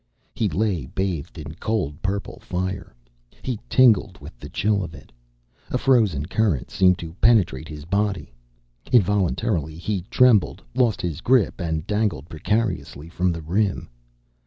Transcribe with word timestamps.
He 0.33 0.49
lay 0.49 0.87
bathed 0.87 1.37
in 1.37 1.53
cold 1.59 2.01
purple 2.01 2.39
fire. 2.39 2.95
He 3.43 3.59
tingled 3.69 4.17
with 4.19 4.35
the 4.39 4.49
chill 4.49 4.83
of 4.83 4.95
it. 4.95 5.11
A 5.69 5.77
frozen 5.77 6.25
current 6.25 6.71
seemed 6.71 6.97
to 6.97 7.13
penetrate 7.21 7.67
his 7.67 7.85
body. 7.85 8.33
Involuntarily 8.91 9.75
he 9.75 10.01
trembled, 10.09 10.63
lost 10.73 11.03
his 11.03 11.21
grip 11.21 11.61
and 11.61 11.85
dangled 11.85 12.29
precariously 12.29 13.09
from 13.09 13.31
the 13.31 13.43
rim. 13.43 13.91